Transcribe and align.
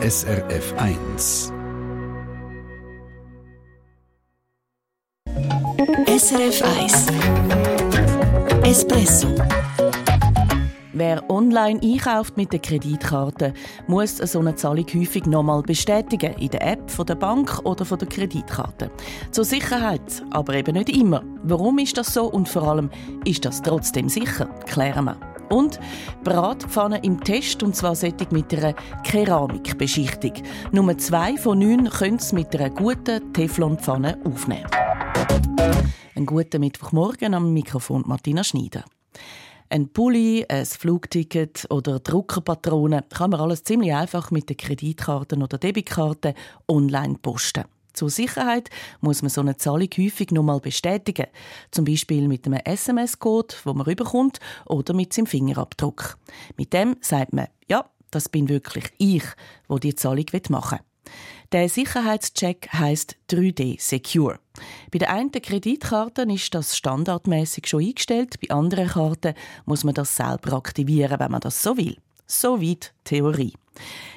SRF 0.00 0.74
1. 0.76 1.52
SRF 6.06 6.62
1 6.62 7.06
Espresso 8.62 9.34
Wer 10.92 11.28
online 11.28 11.80
einkauft 11.82 12.36
mit 12.36 12.52
der 12.52 12.60
Kreditkarte, 12.60 13.52
muss 13.88 14.18
so 14.18 14.38
eine 14.38 14.54
Zahlung 14.54 14.86
häufig 14.94 15.26
nochmal 15.26 15.62
bestätigen 15.62 16.32
in 16.34 16.50
der 16.50 16.64
App 16.64 16.88
von 16.88 17.06
der 17.06 17.16
Bank 17.16 17.58
oder 17.64 17.84
von 17.84 17.98
der 17.98 18.06
Kreditkarte. 18.06 18.92
Zur 19.32 19.44
Sicherheit, 19.44 20.22
aber 20.30 20.54
eben 20.54 20.74
nicht 20.74 20.90
immer. 20.90 21.24
Warum 21.42 21.78
ist 21.78 21.98
das 21.98 22.14
so 22.14 22.26
und 22.30 22.48
vor 22.48 22.62
allem 22.62 22.88
ist 23.24 23.44
das 23.44 23.62
trotzdem 23.62 24.08
sicher? 24.08 24.46
Klären 24.66 25.06
wir. 25.06 25.27
Und 25.50 25.80
Bratpfanne 26.24 27.02
im 27.04 27.22
Test, 27.22 27.62
und 27.62 27.74
zwar 27.74 27.94
sättig 27.94 28.32
mit 28.32 28.52
einer 28.54 28.74
Keramikbeschichtung. 29.04 30.32
Nummer 30.72 30.98
zwei 30.98 31.36
von 31.36 31.58
neun 31.58 31.88
können 31.88 32.16
es 32.16 32.32
mit 32.32 32.54
einer 32.54 32.70
guten 32.70 33.32
Teflonpfanne 33.32 34.18
aufnehmen. 34.24 34.66
Einen 36.14 36.26
guten 36.26 36.60
Mittwochmorgen 36.60 37.34
am 37.34 37.52
Mikrofon 37.52 38.02
Martina 38.06 38.42
Schneider. 38.44 38.84
Ein 39.70 39.92
Pulli, 39.92 40.46
ein 40.48 40.64
Flugticket 40.64 41.66
oder 41.70 42.00
Druckerpatronen 42.00 43.02
kann 43.10 43.30
man 43.30 43.40
alles 43.40 43.64
ziemlich 43.64 43.94
einfach 43.94 44.30
mit 44.30 44.48
der 44.48 44.56
Kreditkarte 44.56 45.36
oder 45.36 45.58
Debitkarte 45.58 46.34
online 46.66 47.16
posten. 47.20 47.64
Zur 47.98 48.10
Sicherheit 48.10 48.70
muss 49.00 49.22
man 49.22 49.28
so 49.28 49.40
eine 49.40 49.56
Zahlung 49.56 49.88
häufig 49.98 50.30
nochmal 50.30 50.60
bestätigen. 50.60 51.26
Zum 51.72 51.84
Beispiel 51.84 52.28
mit 52.28 52.46
einem 52.46 52.60
SMS-Code, 52.64 53.56
wo 53.64 53.74
man 53.74 53.86
rüberkommt, 53.86 54.38
oder 54.66 54.94
mit 54.94 55.12
seinem 55.12 55.26
Fingerabdruck. 55.26 56.16
Mit 56.56 56.72
dem 56.72 56.94
sagt 57.00 57.32
man, 57.32 57.48
ja, 57.68 57.90
das 58.12 58.28
bin 58.28 58.48
wirklich 58.48 58.84
ich, 58.98 59.24
wo 59.66 59.80
die 59.80 59.96
Zahlung 59.96 60.26
machen 60.48 60.78
will. 60.78 61.12
Der 61.50 61.68
Sicherheitscheck 61.68 62.68
heißt 62.72 63.16
3D 63.32 63.80
Secure. 63.80 64.38
Bei 64.92 64.98
der 64.98 65.10
einen 65.10 65.32
Kreditkarte 65.32 66.22
ist 66.22 66.54
das 66.54 66.76
standardmäßig 66.76 67.66
schon 67.66 67.82
eingestellt, 67.82 68.36
bei 68.40 68.54
anderen 68.54 68.86
Karten 68.86 69.34
muss 69.66 69.82
man 69.82 69.94
das 69.94 70.14
selber 70.14 70.52
aktivieren, 70.52 71.18
wenn 71.18 71.32
man 71.32 71.40
das 71.40 71.64
so 71.64 71.76
will. 71.76 71.96
Soweit 72.28 72.94
Theorie. 73.02 73.54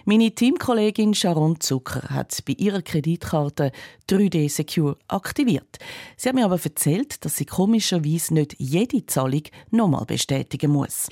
Meine 0.06 0.31
Teamkollegin 0.31 1.14
Sharon 1.14 1.59
Zucker 1.59 2.02
hat 2.09 2.38
bei 2.48 2.54
ihrer 2.54 2.81
Kreditkarte 2.81 3.72
3D 4.09 4.50
Secure 4.50 4.98
aktiviert. 5.08 5.78
Sie 6.18 6.30
hat 6.30 6.36
mir 6.36 6.45
aber 6.45 6.59
erzählt, 6.64 7.23
dass 7.23 7.38
sie 7.38 7.45
komischerweise 7.45 8.34
nicht 8.34 8.56
jede 8.58 9.06
Zahlung 9.06 9.44
nochmal 9.70 10.06
bestätigen 10.06 10.72
muss. 10.72 11.08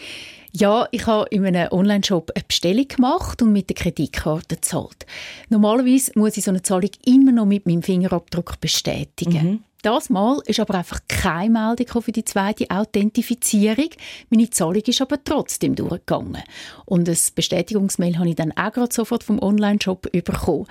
Ja, 0.52 0.88
ich 0.92 1.06
habe 1.06 1.28
in 1.30 1.46
einem 1.46 1.72
Online-Shop 1.72 2.32
eine 2.34 2.44
Bestellung 2.48 2.88
gemacht 2.88 3.42
und 3.42 3.54
mit 3.54 3.70
der 3.70 3.76
Kreditkarte 3.76 4.56
gezahlt. 4.56 5.06
Normalerweise 5.50 6.12
muss 6.16 6.38
ich 6.38 6.44
so 6.44 6.52
eine 6.52 6.64
Zahlung 6.64 6.90
immer 7.06 7.32
noch 7.32 7.46
mit 7.46 7.68
meinem 7.68 7.84
Fingerabdruck 7.84 8.60
bestätigen. 8.60 9.44
Mhm. 9.44 9.64
Das 9.82 10.10
Mal 10.10 10.42
ist 10.46 10.60
aber 10.60 10.76
einfach 10.76 11.00
keine 11.08 11.52
Meldung 11.52 12.02
für 12.02 12.12
die 12.12 12.26
zweite 12.26 12.70
Authentifizierung. 12.70 13.90
Meine 14.30 14.50
Zahlung 14.50 14.82
ist 14.86 15.02
aber 15.02 15.24
trotzdem 15.24 15.74
durchgegangen. 15.76 16.44
Und 16.86 17.08
ein 17.08 17.18
Bestätigungsmail 17.34 18.18
habe 18.18 18.28
ich 18.28 18.36
dann 18.36 18.52
auch 18.58 18.74
gerade 18.74 18.94
sofort 18.94 19.24
vom 19.24 19.40
Online-Shop 19.42 20.12
bekommen. 20.12 20.68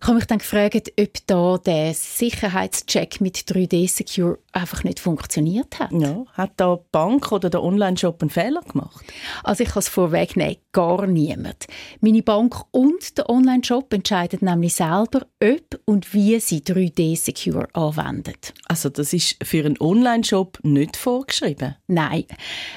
Ich 0.00 0.06
habe 0.06 0.14
mich 0.14 0.26
dann 0.26 0.38
gefragt, 0.38 0.92
ob 0.98 1.26
da 1.26 1.58
der 1.58 1.92
Sicherheitscheck 1.92 3.20
mit 3.20 3.38
3D 3.38 3.88
Secure 3.88 4.38
einfach 4.52 4.84
nicht 4.84 5.00
funktioniert 5.00 5.80
hat. 5.80 5.90
Ja, 5.90 6.24
hat 6.34 6.52
da 6.58 6.76
die 6.76 6.82
Bank 6.92 7.32
oder 7.32 7.50
der 7.50 7.64
Online-Shop 7.64 8.22
einen 8.22 8.30
Fehler 8.30 8.60
gemacht? 8.60 9.04
Also 9.42 9.64
ich 9.64 9.70
kann 9.70 9.80
es 9.80 9.88
vorwegnehmen, 9.88 10.56
gar 10.70 11.08
niemand. 11.08 11.66
Meine 12.00 12.22
Bank 12.22 12.62
und 12.70 13.18
der 13.18 13.28
Online-Shop 13.28 13.92
entscheiden 13.92 14.38
nämlich 14.42 14.74
selber, 14.74 15.26
ob 15.42 15.80
und 15.84 16.14
wie 16.14 16.38
sie 16.38 16.60
3D 16.60 17.16
Secure 17.16 17.66
anwenden. 17.72 18.51
Also 18.66 18.88
das 18.88 19.12
ist 19.12 19.36
für 19.44 19.64
einen 19.64 19.78
Online-Shop 19.80 20.58
nicht 20.62 20.96
vorgeschrieben? 20.96 21.76
Nein. 21.86 22.24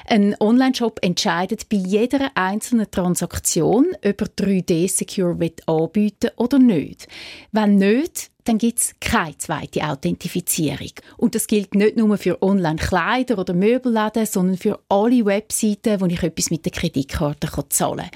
Ein 0.07 0.35
Online-Shop 0.39 0.99
entscheidet 1.01 1.69
bei 1.69 1.77
jeder 1.77 2.31
einzelnen 2.35 2.89
Transaktion, 2.89 3.87
ob 4.03 4.21
er 4.21 4.27
3D 4.27 4.89
Secure 4.89 5.37
anbieten 5.67 6.31
oder 6.37 6.59
nicht. 6.59 7.07
Wenn 7.51 7.75
nicht, 7.75 8.31
dann 8.45 8.59
gibt 8.59 8.79
es 8.79 8.95
keine 8.99 9.37
zweite 9.37 9.83
Authentifizierung. 9.83 10.91
Und 11.17 11.35
das 11.35 11.47
gilt 11.47 11.75
nicht 11.75 11.97
nur 11.97 12.17
für 12.17 12.41
Online-Kleider 12.41 13.37
oder 13.39 13.53
Möbelläden, 13.53 14.25
sondern 14.25 14.57
für 14.57 14.79
alle 14.87 15.25
Webseiten, 15.25 15.99
wo 15.99 16.05
ich 16.05 16.23
etwas 16.23 16.49
mit 16.51 16.63
der 16.63 16.71
Kreditkarte 16.71 17.49
zahlen 17.69 17.97
kann. 17.97 18.09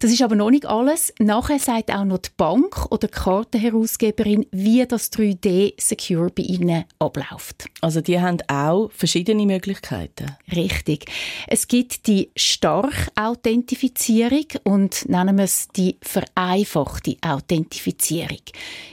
Das 0.00 0.12
ist 0.12 0.20
aber 0.22 0.34
noch 0.34 0.50
nicht 0.50 0.66
alles. 0.66 1.14
Nachher 1.20 1.60
sagt 1.60 1.94
auch 1.94 2.04
noch 2.04 2.18
die 2.18 2.30
Bank 2.36 2.90
oder 2.90 3.06
die 3.06 3.12
Kartenherausgeberin, 3.12 4.46
wie 4.50 4.84
das 4.84 5.12
3D-Secure 5.12 6.30
bei 6.30 6.42
ihnen 6.42 6.84
abläuft. 6.98 7.68
Also 7.80 8.00
die 8.00 8.20
haben 8.20 8.38
auch 8.48 8.90
verschiedene 8.92 9.46
Möglichkeiten? 9.46 10.36
Richtig. 10.54 11.06
Es 11.46 11.68
gibt 11.68 12.08
die 12.08 12.32
Stark-Authentifizierung 12.34 14.46
und 14.64 15.08
nennen 15.08 15.38
wir 15.38 15.44
es 15.44 15.68
die 15.68 15.98
vereinfachte 16.02 17.16
Authentifizierung. 17.20 18.42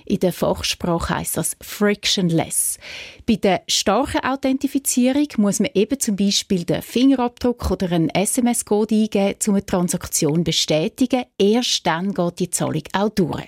In 0.06 0.20
der 0.20 0.32
Fachsprache 0.32 0.75
Fachsprache 0.76 1.16
heißt 1.16 1.38
das 1.38 1.58
frictionless. 1.62 2.78
Bei 3.26 3.36
der 3.36 3.64
starken 3.68 4.24
Authentifizierung 4.24 5.28
muss 5.38 5.60
man 5.60 5.72
eben 5.74 6.00
zum 6.00 6.16
Beispiel 6.16 6.66
den 6.66 6.82
Fingerabdruck 6.82 7.72
oder 7.72 7.92
einen 7.92 8.10
SMS-Code 8.10 8.96
eingeben, 8.96 9.40
um 9.48 9.54
eine 9.56 9.66
Transaktion 9.66 10.38
zu 10.38 10.44
bestätigen. 10.44 11.24
Erst 11.38 11.88
dann 11.88 12.14
geht 12.14 12.40
die 12.40 12.50
Zahlung 12.50 12.84
auch 12.94 13.10
durch. 13.10 13.46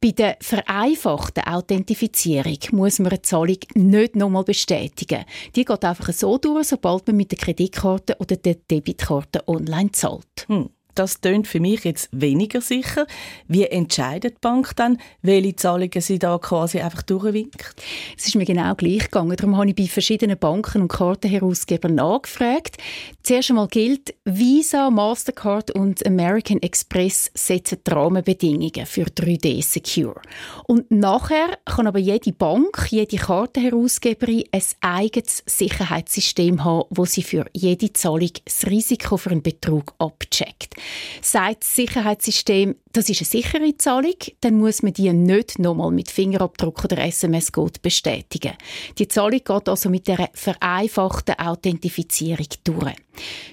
Bei 0.00 0.10
der 0.10 0.36
vereinfachten 0.40 1.44
Authentifizierung 1.44 2.58
muss 2.72 2.98
man 2.98 3.12
eine 3.12 3.22
Zahlung 3.22 3.58
nicht 3.74 4.16
nochmal 4.16 4.44
bestätigen. 4.44 5.24
Die 5.54 5.64
geht 5.64 5.84
einfach 5.84 6.12
so 6.12 6.38
durch, 6.38 6.68
sobald 6.68 7.06
man 7.06 7.16
mit 7.16 7.30
der 7.30 7.38
Kreditkarte 7.38 8.16
oder 8.18 8.36
der 8.36 8.54
Debitkarte 8.54 9.46
online 9.46 9.92
zahlt. 9.92 10.46
Hm. 10.46 10.70
Das 10.94 11.20
tönt 11.20 11.48
für 11.48 11.60
mich 11.60 11.84
jetzt 11.84 12.08
weniger 12.12 12.60
sicher. 12.60 13.06
Wie 13.48 13.64
entscheidet 13.64 14.34
die 14.34 14.40
Bank 14.40 14.76
dann, 14.76 14.98
welche 15.22 15.56
Zahlungen 15.56 16.00
sie 16.00 16.18
da 16.18 16.38
quasi 16.38 16.80
einfach 16.80 17.02
durchwinkt? 17.02 17.74
Es 18.16 18.26
ist 18.26 18.36
mir 18.36 18.44
genau 18.44 18.74
gleich 18.74 19.04
gegangen. 19.04 19.36
Darum 19.36 19.56
habe 19.56 19.70
ich 19.70 19.74
bei 19.74 19.86
verschiedenen 19.86 20.38
Banken 20.38 20.82
und 20.82 20.88
Kartenherausgebern 20.88 21.94
nachgefragt. 21.94 22.76
Zuerst 23.22 23.50
einmal 23.50 23.68
gilt, 23.68 24.14
Visa, 24.24 24.90
Mastercard 24.90 25.70
und 25.72 26.06
American 26.06 26.62
Express 26.62 27.30
setzen 27.34 27.78
die 27.86 27.90
Rahmenbedingungen 27.90 28.86
für 28.86 29.04
3D 29.04 29.62
Secure. 29.62 30.20
Und 30.66 30.90
nachher 30.90 31.58
kann 31.64 31.86
aber 31.86 31.98
jede 31.98 32.32
Bank, 32.32 32.88
jede 32.90 33.16
Kartenherausgeberin 33.16 34.44
ein 34.52 34.62
eigenes 34.80 35.42
Sicherheitssystem 35.46 36.64
haben, 36.64 36.84
wo 36.90 37.04
sie 37.04 37.22
für 37.22 37.46
jede 37.52 37.92
Zahlung 37.92 38.30
das 38.44 38.66
Risiko 38.66 39.16
für 39.16 39.30
einen 39.30 39.42
Betrug 39.42 39.94
abcheckt. 39.98 40.74
Sagt 41.22 41.62
das 41.62 41.74
Sicherheitssystem, 41.74 42.76
das 42.92 43.08
ist 43.08 43.20
eine 43.20 43.26
sichere 43.26 43.76
Zahlung, 43.76 44.14
dann 44.40 44.58
muss 44.58 44.82
man 44.82 44.92
die 44.92 45.12
nicht 45.12 45.58
nochmal 45.58 45.90
mit 45.90 46.10
Fingerabdruck 46.10 46.84
oder 46.84 46.98
SMS-Code 46.98 47.80
bestätigen. 47.82 48.52
Die 48.98 49.08
Zahlung 49.08 49.40
geht 49.44 49.68
also 49.68 49.90
mit 49.90 50.06
der 50.06 50.30
vereinfachten 50.34 51.38
Authentifizierung 51.38 52.48
durch. 52.64 52.94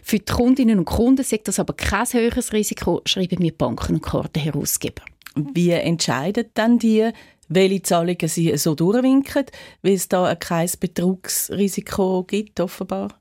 Für 0.04 0.20
die 0.20 0.26
Kundinnen 0.26 0.80
und 0.80 0.86
Kunden 0.86 1.24
sagt 1.24 1.48
das 1.48 1.60
aber 1.60 1.74
kein 1.74 2.06
höheres 2.12 2.54
Risiko, 2.54 3.02
schreiben 3.06 3.40
mir 3.40 3.54
Banken 3.54 3.96
und 3.96 4.02
Kartenherausgeber. 4.02 5.04
Wie 5.36 5.72
entscheiden 5.72 6.46
dann 6.54 6.78
die, 6.78 7.10
welche 7.48 7.82
Zahlungen 7.82 8.28
sie 8.28 8.56
so 8.58 8.76
durchwinken, 8.76 9.46
weil 9.82 9.94
es 9.94 10.08
da 10.08 10.36
kein 10.36 10.70
Betrugsrisiko 10.80 12.24
gibt, 12.24 12.60
offenbar? 12.60 13.21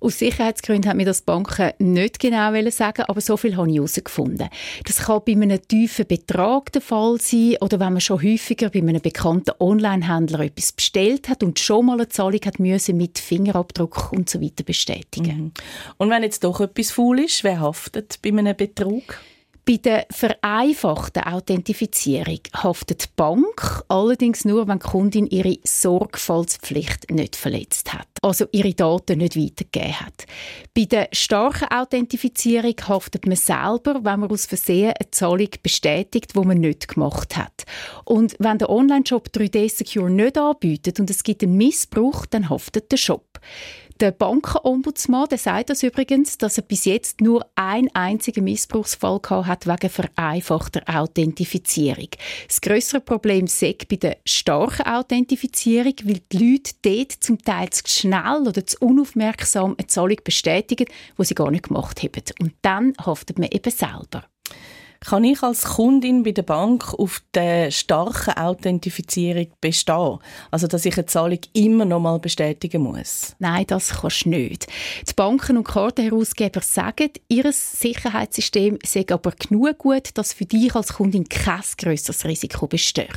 Aus 0.00 0.18
Sicherheitsgründen 0.18 0.90
hat 0.90 0.96
mir 0.96 1.04
das 1.04 1.22
Banken 1.22 1.70
nicht 1.78 2.18
genau 2.18 2.52
sagen, 2.70 3.04
aber 3.06 3.20
so 3.20 3.36
viel 3.36 3.56
habe 3.56 3.70
ich 3.70 3.76
herausgefunden. 3.76 4.48
Das 4.84 4.98
kann 5.04 5.20
bei 5.24 5.32
einem 5.32 5.62
tiefen 5.68 6.06
Betrag 6.06 6.72
der 6.72 6.82
Fall 6.82 7.20
sein 7.20 7.56
oder 7.60 7.78
wenn 7.78 7.92
man 7.92 8.00
schon 8.00 8.20
häufiger 8.20 8.70
bei 8.70 8.80
einem 8.80 9.00
bekannten 9.00 9.52
Online-Händler 9.60 10.40
etwas 10.40 10.72
bestellt 10.72 11.28
hat 11.28 11.44
und 11.44 11.60
schon 11.60 11.86
mal 11.86 11.94
eine 11.94 12.08
Zahlung 12.08 12.40
hat 12.44 12.58
müssen 12.58 12.96
mit 12.96 13.20
Fingerabdruck 13.20 14.12
und 14.12 14.28
so 14.28 14.40
bestätigen. 14.40 15.36
Mhm. 15.36 15.52
Und 15.98 16.10
wenn 16.10 16.24
jetzt 16.24 16.42
doch 16.42 16.60
etwas 16.60 16.90
faul 16.90 17.20
ist, 17.20 17.44
wer 17.44 17.60
haftet 17.60 18.18
bei 18.22 18.30
einem 18.30 18.56
Betrug? 18.56 19.20
Bei 19.64 19.76
der 19.76 20.06
vereinfachten 20.10 21.22
Authentifizierung 21.22 22.40
haftet 22.52 23.04
die 23.04 23.08
Bank 23.14 23.84
allerdings 23.86 24.44
nur, 24.44 24.66
wenn 24.66 24.80
die 24.80 24.88
Kundin 24.88 25.26
ihre 25.28 25.56
Sorgfaltspflicht 25.62 27.12
nicht 27.12 27.36
verletzt 27.36 27.92
hat, 27.94 28.08
also 28.22 28.46
ihre 28.50 28.74
Daten 28.74 29.18
nicht 29.18 29.36
weitergegeben 29.36 30.00
hat. 30.00 30.26
Bei 30.74 30.84
der 30.86 31.08
starken 31.12 31.68
Authentifizierung 31.70 32.74
haftet 32.88 33.24
man 33.26 33.36
selber, 33.36 34.00
wenn 34.02 34.20
man 34.20 34.30
aus 34.30 34.46
Versehen 34.46 34.94
eine 34.98 35.10
Zahlung 35.12 35.50
bestätigt, 35.62 36.34
wo 36.34 36.42
man 36.42 36.58
nicht 36.58 36.88
gemacht 36.88 37.36
hat. 37.36 37.64
Und 38.04 38.34
wenn 38.40 38.58
der 38.58 38.68
Online-Shop 38.68 39.28
3D 39.32 39.70
Secure 39.70 40.10
nicht 40.10 40.38
anbietet 40.38 40.98
und 40.98 41.08
es 41.08 41.22
gibt 41.22 41.44
einen 41.44 41.56
Missbrauch, 41.56 42.26
dann 42.26 42.50
haftet 42.50 42.90
der 42.90 42.96
Shop. 42.96 43.38
Der 44.02 44.10
Bankenombudsmann 44.10 45.28
der 45.28 45.38
sagt 45.38 45.70
das 45.70 45.84
übrigens, 45.84 46.36
dass 46.36 46.58
er 46.58 46.64
bis 46.64 46.86
jetzt 46.86 47.20
nur 47.20 47.46
einen 47.54 47.88
einzigen 47.94 48.42
Missbrauchsfall 48.42 49.20
hat 49.30 49.68
wegen 49.68 49.88
vereinfachter 49.88 50.82
Authentifizierung. 50.92 52.08
Das 52.48 52.60
größere 52.60 53.00
Problem 53.00 53.46
sei 53.46 53.76
bei 53.88 53.94
der 53.94 54.16
starken 54.26 54.88
Authentifizierung, 54.88 55.94
weil 56.02 56.20
die 56.32 56.36
Leute 56.36 56.72
dort 56.82 57.12
zum 57.12 57.38
Teil 57.44 57.70
zu 57.70 57.84
schnell 57.86 58.42
oder 58.44 58.66
zu 58.66 58.76
unaufmerksam 58.80 59.76
eine 59.78 59.86
Zahlung 59.86 60.18
bestätigen, 60.24 60.86
die 61.16 61.24
sie 61.24 61.36
gar 61.36 61.52
nicht 61.52 61.68
gemacht 61.68 62.02
haben. 62.02 62.24
Und 62.40 62.54
dann 62.62 62.94
haftet 63.06 63.38
man 63.38 63.50
eben 63.52 63.70
selber. 63.70 64.24
Kann 65.04 65.24
ich 65.24 65.42
als 65.42 65.64
Kundin 65.64 66.22
bei 66.22 66.30
der 66.30 66.42
Bank 66.42 66.94
auf 66.94 67.22
der 67.34 67.72
starken 67.72 68.34
Authentifizierung 68.34 69.48
bestehen? 69.60 70.18
Also, 70.50 70.68
dass 70.68 70.84
ich 70.84 70.96
eine 70.96 71.06
Zahlung 71.06 71.40
immer 71.54 71.84
noch 71.84 71.98
mal 71.98 72.20
bestätigen 72.20 72.82
muss? 72.82 73.34
Nein, 73.40 73.66
das 73.66 74.00
kannst 74.00 74.24
du 74.24 74.30
nicht. 74.30 74.68
Die 75.08 75.14
Banken 75.14 75.56
und 75.56 75.64
Kartenherausgeber 75.64 76.60
sagen, 76.60 77.10
ihr 77.28 77.52
Sicherheitssystem 77.52 78.78
sei 78.84 79.04
aber 79.10 79.32
genug 79.32 79.78
gut, 79.78 80.10
dass 80.14 80.32
für 80.32 80.44
dich 80.44 80.74
als 80.74 80.94
Kundin 80.94 81.28
kein 81.28 81.62
grösseres 81.76 82.24
Risiko 82.24 82.68
besteht. 82.68 83.08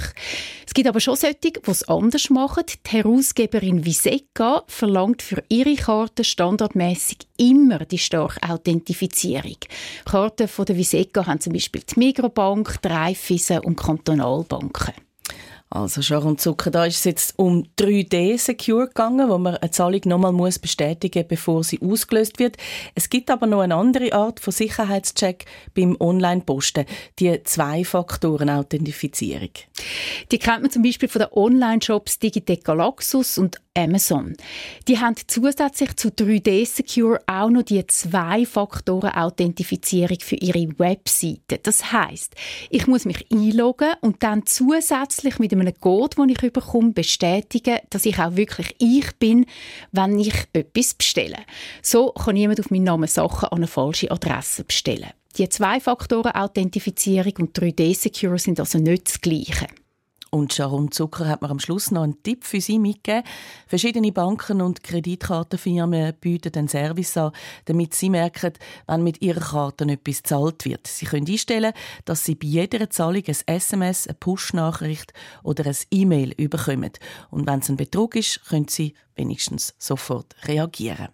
Es 0.65 0.73
gibt 0.73 0.87
aber 0.87 0.99
schon 0.99 1.15
solche, 1.15 1.35
die 1.35 1.53
es 1.67 1.87
anders 1.87 2.29
machen. 2.29 2.63
Die 2.67 2.97
Herausgeberin 2.97 3.85
Visega 3.85 4.63
verlangt 4.67 5.21
für 5.21 5.43
ihre 5.49 5.75
Karten 5.75 6.23
standardmäßig 6.23 7.19
immer 7.37 7.79
die 7.79 7.97
starke 7.97 8.41
Authentifizierung. 8.49 9.57
Karten 10.05 10.47
von 10.47 10.65
der 10.65 10.77
Visega 10.77 11.25
haben 11.25 11.39
zum 11.39 11.53
Beispiel 11.53 11.75
Beispiel 11.75 11.95
die 11.95 12.00
Migrobank, 12.00 12.81
die 12.81 12.88
Raiffeisen 12.88 13.60
und 13.60 13.75
Kantonalbanken. 13.75 14.94
Also 15.69 16.01
Sharon 16.01 16.38
Zucker, 16.38 16.72
da 16.72 16.86
ist 16.86 17.00
es 17.00 17.06
jetzt 17.06 17.38
um 17.38 17.66
3D 17.77 18.38
Secure 18.38 18.88
gegangen, 18.88 19.30
wo 19.30 19.38
man 19.38 19.57
eine 19.57 19.72
Zahlung 19.72 20.00
nochmal 20.06 20.31
muss 20.31 20.57
bestätigen 20.60 21.27
bevor 21.27 21.66
sie 21.66 21.81
ausgelöst 21.81 22.39
wird. 22.39 22.56
Es 22.94 23.10
gibt 23.10 23.30
aber 23.30 23.45
noch 23.48 23.60
eine 23.62 23.75
andere 23.75 24.13
Art 24.13 24.39
von 24.39 24.54
Sicherheitscheck 24.54 25.44
beim 25.74 25.98
Online-Posten, 26.00 26.86
die 27.19 27.44
Zwei-Faktoren-Authentifizierung. 27.44 29.50
Die 30.31 30.39
kennt 30.39 30.61
man 30.61 30.71
zum 30.71 30.83
Beispiel 30.83 31.09
von 31.09 31.19
den 31.19 31.31
Online-Shops 31.31 32.19
Digitec 32.19 32.63
Galaxus 32.63 33.37
und 33.37 33.59
Amazon. 33.77 34.37
Die 34.87 34.99
haben 34.99 35.15
zusätzlich 35.27 35.97
zu 35.97 36.07
3D 36.09 36.65
Secure 36.65 37.19
auch 37.27 37.49
noch 37.49 37.63
die 37.63 37.85
Zwei-Faktoren-Authentifizierung 37.85 40.19
für 40.21 40.35
ihre 40.35 40.69
Webseite. 40.79 41.59
Das 41.61 41.91
heißt, 41.91 42.35
ich 42.69 42.87
muss 42.87 43.03
mich 43.05 43.25
einloggen 43.31 43.91
und 44.01 44.23
dann 44.23 44.45
zusätzlich 44.45 45.39
mit 45.39 45.51
einem 45.51 45.73
Code, 45.79 46.15
den 46.15 46.29
ich 46.29 46.53
bekomme, 46.53 46.91
bestätigen, 46.91 47.79
dass 47.89 48.05
ich 48.05 48.17
auch 48.19 48.37
wirklich 48.37 48.75
ich 48.79 49.13
bin, 49.17 49.45
wenn 49.91 50.17
ich 50.19 50.33
etwas 50.53 50.93
bestelle. 50.93 51.39
So 51.81 52.11
kann 52.11 52.35
niemand 52.35 52.61
auf 52.61 52.71
meinen 52.71 52.85
Namen 52.85 53.07
Sachen 53.07 53.49
an 53.49 53.57
eine 53.57 53.67
falsche 53.67 54.09
Adresse 54.09 54.63
bestellen. 54.63 55.11
Die 55.37 55.49
Zwei-Faktoren-Authentifizierung 55.49 57.33
und 57.39 57.59
3D-Secure 57.59 58.39
sind 58.39 58.57
also 58.57 58.77
nicht 58.77 59.07
das 59.07 59.19
Gleiche. 59.19 59.67
Und 60.29 60.53
Sharon 60.53 60.91
Zucker 60.91 61.27
hat 61.27 61.41
mir 61.41 61.49
am 61.49 61.59
Schluss 61.59 61.91
noch 61.91 62.03
einen 62.03 62.23
Tipp 62.23 62.45
für 62.45 62.61
Sie 62.61 62.79
mitgegeben. 62.79 63.27
Verschiedene 63.67 64.13
Banken 64.13 64.61
und 64.61 64.81
Kreditkartenfirmen 64.81 66.13
bieten 66.21 66.53
den 66.53 66.69
Service 66.69 67.17
an, 67.17 67.33
damit 67.65 67.93
Sie 67.93 68.09
merken, 68.09 68.53
wenn 68.87 69.03
mit 69.03 69.21
Ihrer 69.21 69.41
Karte 69.41 69.83
etwas 69.83 70.23
gezahlt 70.23 70.63
wird. 70.63 70.87
Sie 70.87 71.05
können 71.05 71.27
einstellen, 71.27 71.73
dass 72.05 72.23
Sie 72.23 72.35
bei 72.35 72.47
jeder 72.47 72.89
Zahlung 72.89 73.23
ein 73.27 73.35
SMS, 73.45 74.07
eine 74.07 74.15
Push-Nachricht 74.15 75.11
oder 75.43 75.65
ein 75.65 75.75
E-Mail 75.91 76.33
bekommen. 76.35 76.91
Und 77.29 77.45
wenn 77.45 77.59
es 77.59 77.67
ein 77.67 77.75
Betrug 77.75 78.15
ist, 78.15 78.41
können 78.45 78.69
Sie 78.69 78.93
wenigstens 79.15 79.75
sofort 79.77 80.33
reagieren. 80.47 81.09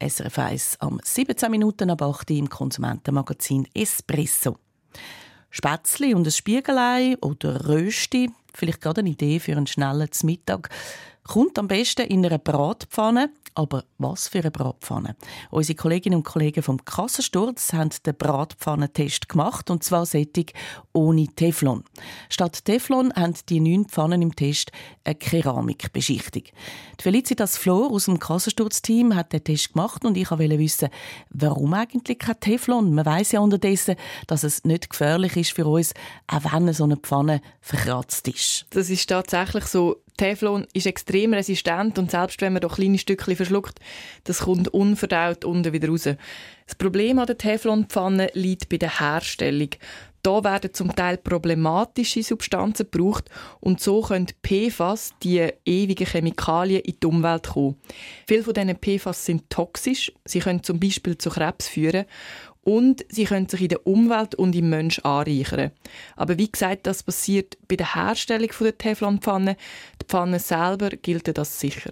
SRF 0.00 0.38
1 0.38 0.76
am 0.80 1.00
17 1.02 1.50
Minuten 1.50 1.90
ab 1.90 2.02
8 2.02 2.30
im 2.30 2.48
Konsumentenmagazin 2.48 3.66
Espresso. 3.74 4.56
Spätzli 5.50 6.14
und 6.14 6.26
ein 6.26 6.30
Spiegelei 6.30 7.16
oder 7.20 7.68
Rösti, 7.68 8.30
vielleicht 8.54 8.80
gerade 8.80 9.00
eine 9.00 9.10
Idee 9.10 9.40
für 9.40 9.52
einen 9.52 9.66
schnellen 9.66 10.10
Mittag, 10.22 10.68
kommt 11.28 11.58
am 11.58 11.68
besten 11.68 12.06
in 12.06 12.26
einer 12.26 12.38
Bratpfanne 12.38 13.30
aber 13.58 13.82
was 13.98 14.28
für 14.28 14.38
eine 14.38 14.52
Bratpfanne? 14.52 15.16
Unsere 15.50 15.76
Kolleginnen 15.76 16.18
und 16.18 16.22
Kollegen 16.22 16.62
vom 16.62 16.84
Kassensturz 16.84 17.72
haben 17.72 17.90
den 18.06 18.14
Bratpfannentest 18.14 19.28
gemacht 19.28 19.68
und 19.68 19.82
zwar 19.82 20.06
sättig 20.06 20.52
ohne 20.92 21.26
Teflon. 21.26 21.82
Statt 22.28 22.64
Teflon 22.64 23.12
haben 23.14 23.34
die 23.48 23.58
neun 23.58 23.86
Pfannen 23.86 24.22
im 24.22 24.36
Test 24.36 24.70
eine 25.02 25.16
Keramikbeschichtung. 25.16 26.44
Die 27.00 27.02
Felicitas 27.02 27.56
Flor 27.56 27.90
aus 27.90 28.04
dem 28.04 28.20
Kassensturz-Team 28.20 29.16
hat 29.16 29.32
den 29.32 29.42
Test 29.42 29.72
gemacht 29.72 30.04
und 30.04 30.16
ich 30.16 30.30
wollte 30.30 30.58
wissen, 30.60 30.88
warum 31.30 31.74
eigentlich 31.74 32.20
kein 32.20 32.38
Teflon? 32.38 32.94
Man 32.94 33.06
weiß 33.06 33.32
ja 33.32 33.40
unterdessen, 33.40 33.96
dass 34.28 34.44
es 34.44 34.62
nicht 34.62 34.90
gefährlich 34.90 35.36
ist 35.36 35.50
für 35.50 35.66
uns, 35.66 35.94
auch 36.28 36.44
wenn 36.44 36.72
so 36.72 36.84
eine 36.84 36.96
Pfanne 36.96 37.40
verkratzt 37.60 38.28
ist. 38.28 38.66
Das 38.70 38.88
ist 38.88 39.08
tatsächlich 39.08 39.64
so. 39.64 39.96
Teflon 40.18 40.66
ist 40.74 40.86
extrem 40.86 41.32
resistent 41.32 41.98
und 41.98 42.10
selbst 42.10 42.42
wenn 42.42 42.52
man 42.52 42.60
doch 42.60 42.76
kleine 42.76 42.98
Stückchen 42.98 43.36
verschluckt, 43.36 43.78
das 44.24 44.40
kommt 44.40 44.68
unverdaut 44.68 45.46
unten 45.46 45.72
wieder 45.72 45.88
raus. 45.88 46.08
Das 46.66 46.74
Problem 46.76 47.18
an 47.18 47.26
der 47.26 47.38
Teflonpfanne 47.38 48.30
liegt 48.34 48.68
bei 48.68 48.76
der 48.76 49.00
Herstellung. 49.00 49.70
Da 50.22 50.42
werden 50.44 50.74
zum 50.74 50.94
Teil 50.94 51.16
problematische 51.16 52.22
Substanzen 52.22 52.88
gebraucht 52.90 53.30
und 53.60 53.80
so 53.80 54.02
können 54.02 54.26
PFAS, 54.42 55.12
die 55.22 55.48
ewigen 55.64 56.06
Chemikalien, 56.06 56.82
in 56.82 56.96
die 57.02 57.06
Umwelt 57.06 57.48
kommen. 57.48 57.76
Viele 58.26 58.42
von 58.42 58.52
diesen 58.52 58.76
PFAS 58.76 59.24
sind 59.24 59.48
toxisch. 59.48 60.12
Sie 60.24 60.40
können 60.40 60.62
zum 60.64 60.80
Beispiel 60.80 61.16
zu 61.16 61.30
Krebs 61.30 61.68
führen 61.68 62.04
und 62.68 63.06
sie 63.08 63.24
können 63.24 63.48
sich 63.48 63.62
in 63.62 63.68
der 63.68 63.86
Umwelt 63.86 64.34
und 64.34 64.54
im 64.54 64.68
Mensch 64.68 64.98
anreichern. 64.98 65.70
Aber 66.16 66.36
wie 66.36 66.52
gesagt, 66.52 66.86
das 66.86 67.02
passiert 67.02 67.56
bei 67.66 67.76
der 67.76 67.94
Herstellung 67.94 68.50
der 68.60 68.76
Teflonpfanne. 68.76 69.56
Die 70.08 70.12
Pfanne 70.16 70.38
selber 70.38 70.88
gilt 70.88 71.36
das 71.36 71.60
sicher. 71.60 71.90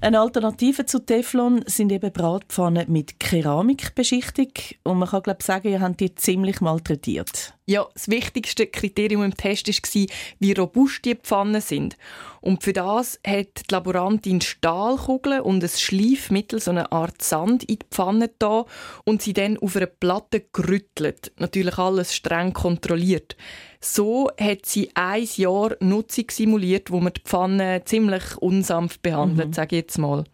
Eine 0.00 0.20
Alternative 0.20 0.84
zu 0.86 0.98
Teflon 0.98 1.62
sind 1.66 1.92
eben 1.92 2.12
Bratpfannen 2.12 2.90
mit 2.90 3.20
Keramikbeschichtung. 3.20 4.48
Und 4.82 4.98
man 4.98 5.08
kann 5.08 5.22
glaube 5.22 5.38
ich, 5.40 5.46
sagen, 5.46 5.68
ihr 5.68 5.80
habt 5.80 6.00
die 6.00 6.14
ziemlich 6.14 6.60
malträtiert. 6.60 7.54
Ja, 7.66 7.86
das 7.94 8.08
wichtigste 8.08 8.66
Kriterium 8.66 9.22
im 9.22 9.36
Test 9.36 9.68
war, 9.68 10.06
wie 10.40 10.52
robust 10.52 11.04
die 11.04 11.14
Pfannen 11.14 11.60
sind. 11.60 11.96
Und 12.42 12.62
für 12.64 12.74
das 12.74 13.18
hat 13.26 13.70
die 13.70 13.72
Laborantin 13.72 14.40
Stahlkugeln 14.40 15.40
und 15.40 15.62
ein 15.62 15.70
Schleifmittel, 15.70 16.60
so 16.60 16.72
eine 16.72 16.92
Art 16.92 17.22
Sand, 17.22 17.62
in 17.64 17.78
die 17.78 17.86
Pfanne 17.90 18.30
da 18.38 18.66
und 19.04 19.22
sie 19.22 19.32
dann 19.32 19.56
auf 19.58 19.76
einer 19.76 19.86
Platte 19.86 20.44
gerüttelt. 20.52 21.32
Natürlich 21.38 21.78
alles 21.78 22.14
streng 22.14 22.52
kontrolliert. 22.52 23.36
So 23.84 24.30
hat 24.40 24.64
sie 24.64 24.88
ein 24.94 25.28
Jahr 25.36 25.76
Nutzung 25.80 26.24
simuliert, 26.30 26.90
wo 26.90 27.00
man 27.00 27.12
die 27.12 27.20
Pfanne 27.20 27.82
ziemlich 27.84 28.38
unsanft 28.38 29.02
behandelt, 29.02 29.48
mhm. 29.48 29.52
sage 29.52 29.76
ich 29.76 29.82
jetzt 29.82 29.98
mal. 29.98 30.24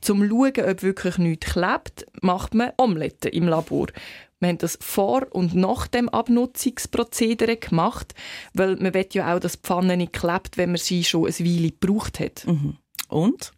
Zum 0.00 0.28
schauen, 0.28 0.68
ob 0.68 0.82
wirklich 0.82 1.16
nichts 1.18 1.52
klebt, 1.52 2.06
macht 2.22 2.54
man 2.54 2.72
Omeletten 2.78 3.30
im 3.30 3.46
Labor. 3.46 3.86
Wir 4.40 4.48
haben 4.48 4.58
das 4.58 4.76
vor 4.80 5.28
und 5.30 5.54
nach 5.54 5.86
dem 5.86 6.08
Abnutzungsprozedere 6.08 7.56
gemacht, 7.56 8.16
weil 8.52 8.74
man 8.74 8.94
will 8.94 9.06
ja 9.12 9.32
auch, 9.32 9.38
dass 9.38 9.52
die 9.52 9.62
Pfanne 9.62 9.96
nicht 9.96 10.12
klebt, 10.12 10.56
wenn 10.56 10.70
man 10.70 10.78
sie 10.78 11.04
schon 11.04 11.26
eine 11.26 11.38
Weile 11.38 11.70
gebraucht 11.70 12.18
hat. 12.18 12.44
Mhm. 12.48 12.78
Und? 13.08 13.52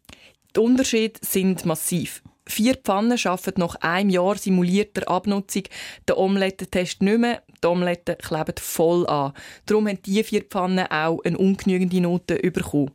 Die 0.55 0.61
Unterschiede 0.61 1.19
sind 1.23 1.65
massiv. 1.65 2.23
Vier 2.47 2.75
Pfannen 2.77 3.19
arbeiten 3.25 3.61
nach 3.61 3.77
einem 3.77 4.11
Jahr 4.11 4.37
simulierter 4.37 5.09
Abnutzung 5.09 5.65
den 6.09 6.17
Omelettentest 6.17 7.03
nicht 7.03 7.19
mehr. 7.19 7.43
Die 7.63 7.67
Omeletten 7.67 8.19
kleben 8.19 8.55
voll 8.59 9.07
an. 9.07 9.33
Darum 9.67 9.89
haben 9.89 10.03
diese 10.03 10.25
vier 10.25 10.43
Pfannen 10.43 10.87
auch 10.91 11.21
eine 11.25 11.39
ungenügende 11.39 12.01
Note 12.01 12.37
bekommen. 12.37 12.91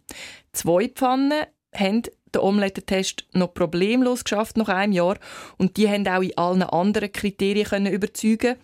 Zwei 0.53 0.87
Pfannen 0.89 1.45
haben 1.73 2.03
den 2.33 2.41
Omelettentest 2.41 3.25
noch 3.33 3.53
problemlos 3.53 4.23
geschafft 4.23 4.57
nach 4.57 4.69
einem 4.69 4.93
Jahr 4.93 5.17
und 5.57 5.77
die 5.77 5.89
haben 5.89 6.07
auch 6.07 6.21
in 6.21 6.37
allen 6.37 6.63
anderen 6.63 7.11
Kriterien 7.11 7.65
können 7.65 7.91
überzeugen. 7.91 8.55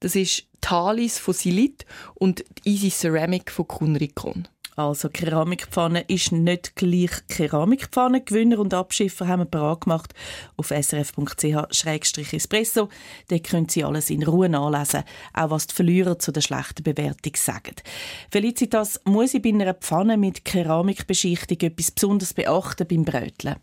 Das 0.00 0.16
ist 0.16 0.46
Thalis 0.62 1.18
von 1.18 1.34
Silit 1.34 1.84
und 2.14 2.44
Easy 2.64 2.90
Ceramic 2.90 3.50
von 3.50 3.68
Kunrikon. 3.68 4.48
Also 4.80 5.10
Keramikpfanne 5.10 6.06
ist 6.08 6.32
nicht 6.32 6.74
gleich 6.74 7.10
Keramikpfanne. 7.28 8.22
Gewinner 8.22 8.58
und 8.58 8.72
Abschiffer 8.72 9.28
haben 9.28 9.40
wir 9.40 9.44
bereit 9.44 9.82
gemacht 9.82 10.14
auf 10.56 10.68
srf.ch-espresso. 10.68 12.88
Dort 13.28 13.44
können 13.44 13.68
Sie 13.68 13.84
alles 13.84 14.08
in 14.08 14.22
Ruhe 14.22 14.48
nachlesen, 14.48 15.04
auch 15.34 15.50
was 15.50 15.66
die 15.66 15.74
Verlierer 15.74 16.18
zu 16.18 16.32
der 16.32 16.40
schlechten 16.40 16.82
Bewertung 16.82 17.34
sagen. 17.36 17.74
Felicitas, 18.30 19.02
muss 19.04 19.34
ich 19.34 19.42
bei 19.42 19.50
einer 19.50 19.74
Pfanne 19.74 20.16
mit 20.16 20.46
Keramikbeschichtung 20.46 21.60
etwas 21.60 21.90
besonders 21.90 22.32
beachten 22.32 22.86
beim 22.88 23.04
Bröteln? 23.04 23.56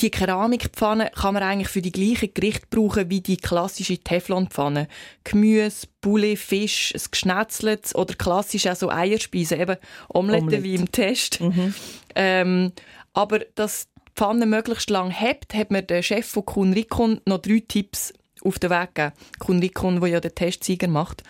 Die 0.00 0.10
Keramikpfanne 0.10 1.10
kann 1.14 1.34
man 1.34 1.42
eigentlich 1.42 1.68
für 1.68 1.80
die 1.80 1.92
gleichen 1.92 2.34
Gerichte 2.34 2.66
brauchen 2.68 3.08
wie 3.08 3.22
die 3.22 3.38
klassische 3.38 3.98
Teflonpfanne. 3.98 4.88
Gemüse, 5.24 5.86
Poulet, 6.02 6.38
Fisch, 6.38 6.92
ein 6.94 7.00
geschnetzeltes 7.10 7.94
oder 7.94 8.14
klassisch 8.14 8.66
auch 8.66 8.76
so 8.76 8.90
Eierspeisen, 8.90 9.58
eben 9.58 9.76
Omelette, 10.08 10.42
Omelette. 10.42 10.62
wie 10.62 10.74
im 10.74 10.92
Test. 10.92 11.40
Mhm. 11.40 11.74
Ähm, 12.14 12.72
aber 13.14 13.40
dass 13.54 13.88
Pfanne 14.14 14.44
möglichst 14.44 14.90
lang 14.90 15.10
hebt, 15.10 15.54
hat 15.54 15.70
mir 15.70 15.82
der 15.82 16.02
Chef 16.02 16.26
von 16.26 16.44
Kunrikon 16.44 17.22
noch 17.24 17.38
drei 17.38 17.62
Tipps 17.66 18.12
auf 18.44 18.58
den 18.58 18.70
Weg 18.70 18.94
gegeben. 18.94 19.14
Kunrikon, 19.38 20.00
der 20.00 20.10
ja 20.10 20.20
den 20.20 20.34
Testsieger 20.34 20.88
macht. 20.88 21.22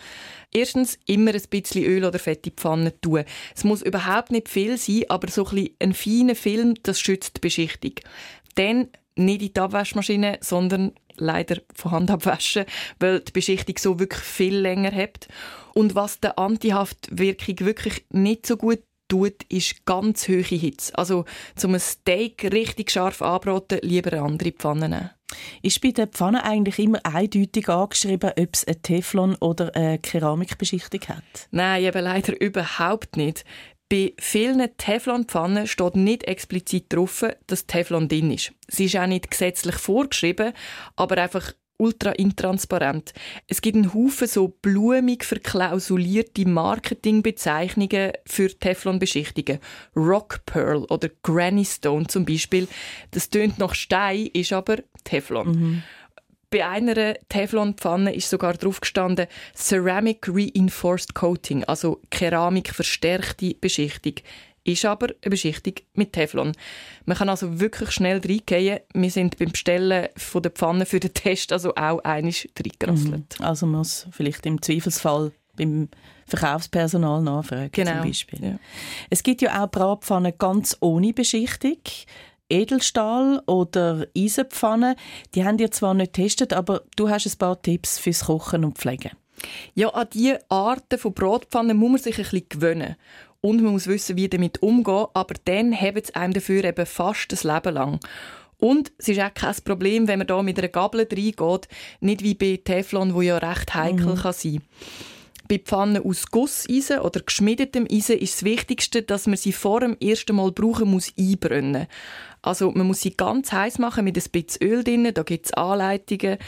Erstens 0.52 0.98
immer 1.06 1.34
ein 1.34 1.42
bisschen 1.50 1.84
Öl 1.84 2.04
oder 2.04 2.18
Fett 2.18 2.38
in 2.38 2.42
die 2.42 2.50
Pfanne 2.56 3.00
tun. 3.00 3.24
Es 3.54 3.64
muss 3.64 3.82
überhaupt 3.82 4.30
nicht 4.30 4.48
viel 4.48 4.78
sein, 4.78 5.04
aber 5.08 5.28
so 5.28 5.46
ein, 5.46 5.68
ein 5.80 5.94
feiner 5.94 6.34
Film, 6.34 6.74
das 6.82 7.00
schützt 7.00 7.36
die 7.36 7.40
Beschichtung. 7.40 7.92
Dann 8.56 8.88
nicht 9.16 9.42
in 9.42 9.52
die 9.54 9.60
Abwaschmaschine, 9.60 10.38
sondern 10.42 10.92
leider 11.16 11.60
von 11.74 11.92
Hand 11.92 12.10
abwaschen, 12.10 12.66
weil 12.98 13.20
die 13.20 13.32
Beschichtung 13.32 13.76
so 13.78 13.98
wirklich 13.98 14.22
viel 14.22 14.56
länger 14.56 14.92
hat. 14.92 15.28
Und 15.74 15.94
was 15.94 16.20
der 16.20 16.38
Antihaftwirkung 16.38 17.60
wirklich 17.60 18.04
nicht 18.10 18.46
so 18.46 18.56
gut 18.56 18.80
tut, 19.08 19.44
ist 19.48 19.86
ganz 19.86 20.28
hohe 20.28 20.42
Hitze. 20.42 20.96
Also 20.96 21.24
zum 21.54 21.74
ein 21.74 21.80
Steak 21.80 22.50
richtig 22.52 22.90
scharf 22.90 23.22
anbraten, 23.22 23.78
lieber 23.82 24.12
eine 24.12 24.22
andere 24.22 24.52
Pfanne 24.52 24.88
nehmen. 24.88 25.10
Ist 25.62 25.80
bei 25.80 25.90
der 25.90 26.06
Pfanne 26.06 26.44
eigentlich 26.44 26.78
immer 26.78 27.00
eindeutig 27.04 27.68
angeschrieben, 27.68 28.30
ob 28.38 28.48
es 28.54 28.64
eine 28.64 28.76
Teflon- 28.76 29.36
oder 29.40 29.74
eine 29.74 29.98
Keramikbeschichtung 29.98 31.00
hat? 31.08 31.48
Nein, 31.50 31.84
eben 31.84 32.04
leider 32.04 32.40
überhaupt 32.40 33.16
nicht. 33.16 33.44
Bei 33.88 34.14
vielen 34.18 34.68
Teflonpfannen 34.78 35.68
steht 35.68 35.94
nicht 35.94 36.24
explizit 36.24 36.92
drauf, 36.92 37.24
dass 37.46 37.66
Teflon 37.66 38.08
drin 38.08 38.32
ist. 38.32 38.52
Sie 38.66 38.86
ist 38.86 38.96
auch 38.96 39.06
nicht 39.06 39.30
gesetzlich 39.30 39.76
vorgeschrieben, 39.76 40.52
aber 40.96 41.18
einfach 41.18 41.52
ultra 41.78 42.10
intransparent. 42.10 43.12
Es 43.46 43.60
gibt 43.60 43.76
einen 43.76 43.94
Haufen 43.94 44.26
so 44.26 44.48
blumig 44.48 45.24
verklausulierte 45.24 46.48
Marketingbezeichnungen 46.48 48.12
für 48.24 48.48
Teflonbeschichtungen. 48.48 49.60
Rock 49.94 50.40
Pearl 50.46 50.84
oder 50.86 51.10
Granny 51.22 51.64
Stone 51.64 52.06
zum 52.06 52.24
Beispiel. 52.24 52.66
Das 53.10 53.30
tönt 53.30 53.58
nach 53.58 53.74
Stein, 53.74 54.30
ist 54.32 54.52
aber 54.52 54.78
Teflon. 55.04 55.48
Mhm. 55.48 55.82
Bei 56.50 56.66
einer 56.66 57.14
Teflonpfanne 57.28 58.14
ist 58.14 58.30
sogar 58.30 58.54
drauf 58.54 58.80
gestanden 58.80 59.26
Ceramic 59.54 60.28
Reinforced 60.28 61.14
Coating, 61.14 61.64
also 61.64 62.00
Keramik 62.10 62.72
verstärkte 62.72 63.54
Beschichtung 63.54 64.14
ist 64.66 64.84
aber 64.84 65.08
eine 65.22 65.30
Beschichtung 65.30 65.74
mit 65.94 66.12
Teflon. 66.12 66.52
Man 67.04 67.16
kann 67.16 67.28
also 67.28 67.60
wirklich 67.60 67.90
schnell 67.92 68.18
reingehen. 68.18 68.80
Wir 68.92 69.10
sind 69.10 69.38
beim 69.38 69.52
Bestellen 69.52 70.08
von 70.16 70.42
der 70.42 70.50
Pfanne 70.50 70.86
für 70.86 70.98
den 70.98 71.14
Test 71.14 71.52
also 71.52 71.74
auch 71.76 72.00
einig 72.00 72.50
reingerasselt. 72.58 73.38
Mhm. 73.38 73.44
Also 73.44 73.66
muss 73.66 74.08
vielleicht 74.10 74.44
im 74.44 74.60
Zweifelsfall 74.60 75.32
beim 75.56 75.88
Verkaufspersonal 76.26 77.22
nachfragen 77.22 77.70
genau. 77.72 77.92
zum 77.92 78.00
Beispiel. 78.02 78.44
Ja. 78.44 78.58
Es 79.08 79.22
gibt 79.22 79.42
ja 79.42 79.62
auch 79.62 79.70
Bratpfannen 79.70 80.32
ganz 80.36 80.76
ohne 80.80 81.12
Beschichtung. 81.12 81.78
Edelstahl 82.48 83.42
oder 83.46 84.06
Eisenpfanne, 84.16 84.96
die 85.34 85.44
haben 85.44 85.58
ihr 85.58 85.70
zwar 85.70 85.94
nicht 85.94 86.12
getestet, 86.12 86.52
aber 86.52 86.82
du 86.96 87.08
hast 87.08 87.26
ein 87.26 87.38
paar 87.38 87.60
Tipps 87.60 87.98
fürs 87.98 88.24
Kochen 88.24 88.64
und 88.64 88.78
Pflegen. 88.78 89.12
Ja, 89.74 89.88
an 89.90 90.08
diese 90.12 90.40
Arten 90.48 90.98
von 90.98 91.12
Bratpfannen 91.12 91.76
muss 91.76 91.90
man 91.90 92.00
sich 92.00 92.18
ein 92.18 92.24
bisschen 92.24 92.48
gewöhnen 92.48 92.96
und 93.40 93.62
man 93.62 93.72
muss 93.72 93.86
wissen, 93.86 94.16
wie 94.16 94.28
damit 94.28 94.62
umgehen, 94.62 95.06
aber 95.14 95.34
dann 95.44 95.72
hebt 95.72 96.04
es 96.04 96.14
einem 96.14 96.32
dafür 96.32 96.64
eben 96.64 96.86
fast 96.86 97.30
das 97.32 97.44
Leben 97.44 97.74
lang. 97.74 98.00
Und 98.58 98.90
es 98.96 99.08
ist 99.08 99.20
auch 99.20 99.34
kein 99.34 99.54
Problem, 99.64 100.08
wenn 100.08 100.18
man 100.18 100.26
da 100.26 100.42
mit 100.42 100.58
einer 100.58 100.68
Gabel 100.68 101.00
reingeht, 101.00 101.68
nicht 102.00 102.22
wie 102.22 102.34
bei 102.34 102.58
Teflon, 102.62 103.14
wo 103.14 103.20
ja 103.20 103.36
recht 103.36 103.74
heikel 103.74 104.06
mhm. 104.06 104.16
kann 104.16 104.32
sein 104.32 104.62
bei 105.48 105.58
Pfannen 105.58 106.02
aus 106.02 106.26
Gusseisen 106.30 106.98
oder 106.98 107.20
geschmiedetem 107.20 107.86
Eisen 107.90 108.18
ist 108.18 108.36
das 108.36 108.44
Wichtigste, 108.44 109.02
dass 109.02 109.26
man 109.26 109.36
sie 109.36 109.52
vor 109.52 109.80
dem 109.80 109.96
ersten 110.00 110.36
Mal 110.36 110.52
brauchen 110.52 110.90
muss 110.90 111.12
einbrennen. 111.18 111.86
Also 112.42 112.70
man 112.70 112.86
muss 112.86 113.00
sie 113.00 113.16
ganz 113.16 113.52
heiß 113.52 113.78
machen 113.78 114.04
mit 114.04 114.16
ein 114.16 114.30
bisschen 114.30 114.62
Öl 114.62 114.84
drin, 114.84 115.10
da 115.12 115.22
gibt 115.22 115.46
es 115.46 115.52
Anleitungen 115.52 116.38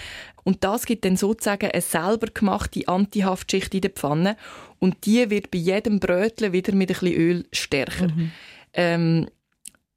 und 0.44 0.62
das 0.62 0.86
gibt 0.86 1.04
dann 1.04 1.16
sozusagen 1.16 1.70
eine 1.70 1.82
selber 1.82 2.28
gemachte 2.32 2.86
Antihaftschicht 2.86 3.74
in 3.74 3.80
der 3.80 3.90
Pfanne 3.90 4.36
und 4.78 5.06
die 5.06 5.28
wird 5.30 5.50
bei 5.50 5.58
jedem 5.58 5.98
Brötchen 5.98 6.52
wieder 6.52 6.72
mit 6.72 6.90
ein 6.90 6.96
bisschen 6.98 7.14
Öl 7.14 7.46
stärker. 7.52 8.08
Mhm. 8.08 8.30
Ähm, 8.74 9.26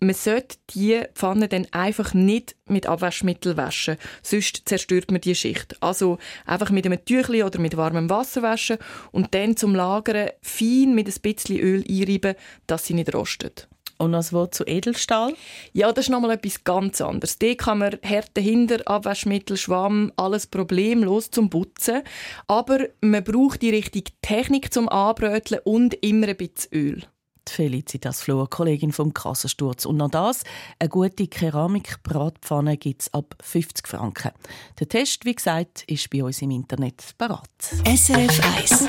man 0.01 0.15
sollte 0.15 0.57
die 0.71 1.03
Pfanne 1.13 1.47
dann 1.47 1.67
einfach 1.71 2.13
nicht 2.13 2.55
mit 2.65 2.87
Abwaschmittel 2.87 3.55
waschen, 3.55 3.97
sonst 4.23 4.63
zerstört 4.65 5.11
man 5.11 5.21
die 5.21 5.35
Schicht. 5.35 5.77
Also 5.79 6.17
einfach 6.45 6.71
mit 6.71 6.85
einem 6.85 7.05
Tüchli 7.05 7.43
oder 7.43 7.59
mit 7.59 7.77
warmem 7.77 8.09
Wasser 8.09 8.41
waschen 8.41 8.77
und 9.11 9.33
dann 9.35 9.55
zum 9.55 9.75
Lagern 9.75 10.31
fein 10.41 10.95
mit 10.95 11.07
ein 11.07 11.21
bisschen 11.21 11.59
Öl 11.59 11.83
einreiben, 11.87 12.35
dass 12.65 12.85
sie 12.85 12.95
nicht 12.95 13.13
rostet. 13.13 13.67
Und 13.99 14.13
was 14.13 14.33
Wort 14.33 14.55
zu 14.55 14.65
Edelstahl? 14.65 15.35
Ja, 15.73 15.91
das 15.91 16.05
ist 16.05 16.09
nochmal 16.09 16.31
etwas 16.31 16.63
ganz 16.63 17.01
anderes. 17.01 17.37
Da 17.37 17.53
kann 17.53 17.77
man 17.77 17.99
Härte 18.01 18.41
hinter, 18.41 18.79
Abwaschmittel, 18.87 19.57
Schwamm, 19.57 20.11
alles 20.17 20.47
problemlos 20.47 21.29
zum 21.29 21.51
Putzen. 21.51 22.01
Aber 22.47 22.87
man 23.01 23.23
braucht 23.23 23.61
die 23.61 23.69
richtige 23.69 24.11
Technik 24.23 24.73
zum 24.73 24.89
Anbröteln 24.89 25.61
und 25.63 25.93
immer 26.03 26.29
ein 26.29 26.37
bisschen 26.37 26.73
Öl. 26.73 27.03
Die 27.47 27.53
Felicitas 27.53 28.21
Flohr, 28.21 28.49
Kollegin 28.49 28.91
vom 28.91 29.13
Kassensturz. 29.13 29.85
Und 29.85 29.97
noch 29.97 30.09
das, 30.09 30.43
eine 30.79 30.89
gute 30.89 31.27
Keramikbratpfanne 31.27 32.77
gibt 32.77 33.03
es 33.03 33.13
ab 33.13 33.35
50 33.41 33.87
Franken. 33.87 34.31
Der 34.79 34.87
Test, 34.87 35.25
wie 35.25 35.35
gesagt, 35.35 35.83
ist 35.83 36.09
bei 36.09 36.23
uns 36.23 36.41
im 36.41 36.51
Internet 36.51 37.15
parat. 37.17 37.49
SRF 37.85 38.41
1 38.57 38.87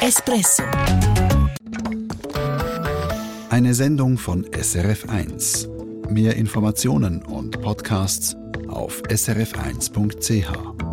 Espresso 0.00 0.62
eine 3.50 3.74
Sendung 3.74 4.16
von 4.16 4.46
SRF1. 4.46 5.68
Mehr 6.08 6.36
Informationen 6.36 7.22
und 7.22 7.60
Podcasts 7.60 8.36
auf 8.68 9.02
srf1.ch. 9.02 10.89